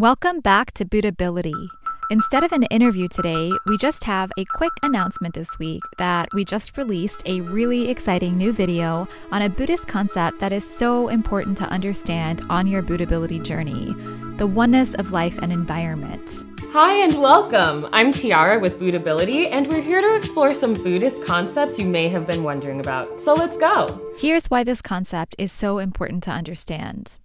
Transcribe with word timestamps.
Welcome 0.00 0.40
back 0.40 0.72
to 0.76 0.86
Buddhability. 0.86 1.68
Instead 2.08 2.42
of 2.42 2.52
an 2.52 2.62
interview 2.70 3.06
today, 3.06 3.52
we 3.66 3.76
just 3.76 4.04
have 4.04 4.32
a 4.38 4.46
quick 4.46 4.72
announcement 4.82 5.34
this 5.34 5.58
week 5.58 5.82
that 5.98 6.32
we 6.32 6.42
just 6.42 6.78
released 6.78 7.22
a 7.26 7.42
really 7.42 7.90
exciting 7.90 8.38
new 8.38 8.50
video 8.50 9.06
on 9.30 9.42
a 9.42 9.50
Buddhist 9.50 9.88
concept 9.88 10.40
that 10.40 10.52
is 10.52 10.64
so 10.64 11.08
important 11.08 11.58
to 11.58 11.68
understand 11.68 12.40
on 12.48 12.66
your 12.66 12.82
Buddhability 12.82 13.44
journey 13.44 13.94
the 14.38 14.46
oneness 14.46 14.94
of 14.94 15.12
life 15.12 15.38
and 15.42 15.52
environment. 15.52 16.46
Hi 16.72 16.94
and 16.94 17.20
welcome. 17.20 17.86
I'm 17.92 18.10
Tiara 18.10 18.58
with 18.58 18.80
Buddhability, 18.80 19.50
and 19.50 19.66
we're 19.66 19.82
here 19.82 20.00
to 20.00 20.16
explore 20.16 20.54
some 20.54 20.72
Buddhist 20.72 21.26
concepts 21.26 21.78
you 21.78 21.84
may 21.84 22.08
have 22.08 22.26
been 22.26 22.42
wondering 22.42 22.80
about. 22.80 23.20
So 23.20 23.34
let's 23.34 23.58
go. 23.58 24.00
Here's 24.16 24.46
why 24.46 24.64
this 24.64 24.80
concept 24.80 25.36
is 25.38 25.52
so 25.52 25.76
important 25.76 26.22
to 26.22 26.30
understand. 26.30 27.18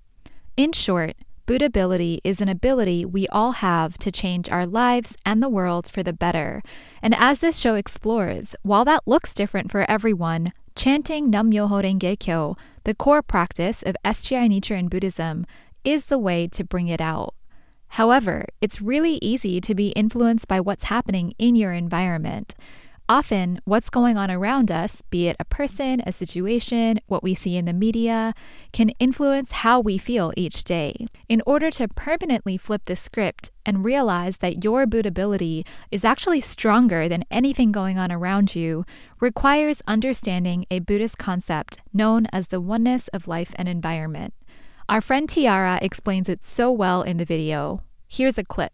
In 0.57 0.73
short, 0.73 1.16
Buddhability 1.48 2.21
is 2.23 2.41
an 2.41 2.50
ability 2.50 3.05
we 3.05 3.27
all 3.27 3.52
have 3.52 4.00
to 4.00 4.12
change 4.12 4.49
our 4.49 4.66
lives 4.66 5.16
and 5.23 5.44
the 5.44 5.49
world 5.49 5.88
for 5.88 6.02
the 6.02 6.12
better. 6.12 6.63
And 7.04 7.13
as 7.13 7.40
this 7.40 7.59
show 7.59 7.76
explores, 7.76 8.55
while 8.63 8.84
that 8.85 9.04
looks 9.05 9.35
different 9.35 9.71
for 9.71 9.90
everyone, 9.90 10.54
chanting 10.76 11.30
Nam 11.30 11.52
Myoho 11.52 11.84
Renge 11.84 12.18
Kyo, 12.18 12.58
the 12.84 12.95
core 12.95 13.21
practice 13.21 13.84
of 13.84 13.95
SGI 14.04 14.49
Nichiren 14.49 14.90
Buddhism, 14.90 15.45
is 15.84 16.05
the 16.05 16.18
way 16.18 16.48
to 16.48 16.63
bring 16.63 16.88
it 16.88 16.99
out. 16.99 17.35
However, 17.90 18.48
it's 18.59 18.82
really 18.82 19.20
easy 19.21 19.62
to 19.62 19.76
be 19.76 19.90
influenced 19.90 20.48
by 20.48 20.59
what's 20.59 20.85
happening 20.85 21.35
in 21.38 21.55
your 21.55 21.73
environment. 21.73 22.55
Often, 23.08 23.59
what's 23.66 23.91
going 23.91 24.18
on 24.18 24.32
around 24.32 24.72
us, 24.72 25.04
be 25.12 25.27
it 25.27 25.36
a 25.40 25.46
person, 25.46 26.02
a 26.08 26.12
situation, 26.12 27.00
what 27.05 27.22
we 27.22 27.36
see 27.36 27.55
in 27.55 27.66
the 27.66 27.73
media, 27.73 28.34
can 28.73 28.90
influence 28.98 29.52
how 29.52 29.80
we 29.80 30.00
feel 30.00 30.34
each 30.36 30.63
day. 30.63 31.05
In 31.30 31.44
order 31.46 31.70
to 31.70 31.88
permanently 31.88 32.58
flip 32.58 32.86
the 32.86 32.96
script 32.96 33.52
and 33.63 33.86
realize 33.86 34.38
that 34.38 34.63
your 34.63 34.88
Buddhability 34.88 35.63
is 35.91 36.04
actually 36.04 36.41
stronger 36.41 37.07
than 37.07 37.26
anything 37.29 37.71
going 37.71 37.99
on 37.99 38.12
around 38.12 38.55
you, 38.55 38.84
requires 39.20 39.84
understanding 39.85 40.66
a 40.72 40.79
Buddhist 40.79 41.20
concept 41.20 41.82
known 41.94 42.26
as 42.34 42.48
the 42.48 42.62
oneness 42.62 43.07
of 43.10 43.27
life 43.27 43.54
and 43.55 43.70
environment. 43.70 44.34
Our 44.90 44.99
friend 44.99 45.29
Tiara 45.29 45.77
explains 45.79 46.27
it 46.27 46.44
so 46.44 46.72
well 46.72 47.04
in 47.04 47.18
the 47.18 47.26
video. 47.26 47.84
Here's 48.07 48.40
a 48.40 48.44
clip. 48.44 48.72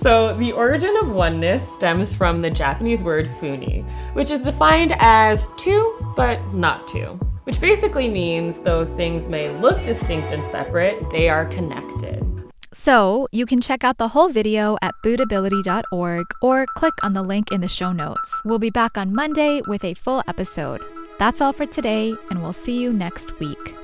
So, 0.00 0.36
the 0.36 0.52
origin 0.52 0.96
of 0.96 1.10
oneness 1.10 1.62
stems 1.74 2.14
from 2.14 2.40
the 2.40 2.50
Japanese 2.50 3.02
word 3.02 3.26
funi, 3.26 3.84
which 4.14 4.30
is 4.30 4.42
defined 4.42 4.94
as 4.98 5.48
two 5.56 5.82
but 6.14 6.38
not 6.54 6.86
two, 6.86 7.18
which 7.44 7.60
basically 7.60 8.08
means 8.08 8.60
though 8.60 8.84
things 8.84 9.26
may 9.26 9.50
look 9.58 9.82
distinct 9.82 10.32
and 10.32 10.44
separate, 10.52 11.10
they 11.10 11.28
are 11.28 11.46
connected. 11.46 12.24
So, 12.72 13.26
you 13.32 13.44
can 13.44 13.60
check 13.60 13.82
out 13.82 13.98
the 13.98 14.08
whole 14.08 14.28
video 14.28 14.78
at 14.82 14.94
buddhability.org 15.04 16.26
or 16.42 16.66
click 16.66 16.94
on 17.02 17.14
the 17.14 17.22
link 17.22 17.50
in 17.50 17.60
the 17.60 17.68
show 17.68 17.92
notes. 17.92 18.40
We'll 18.44 18.60
be 18.60 18.70
back 18.70 18.96
on 18.96 19.12
Monday 19.12 19.62
with 19.66 19.84
a 19.84 19.94
full 19.94 20.22
episode. 20.28 20.80
That's 21.18 21.40
all 21.40 21.52
for 21.52 21.66
today, 21.66 22.14
and 22.30 22.40
we'll 22.40 22.52
see 22.52 22.80
you 22.80 22.92
next 22.92 23.36
week. 23.40 23.76